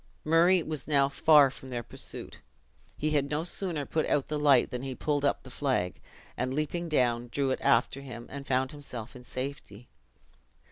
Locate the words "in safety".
9.15-9.89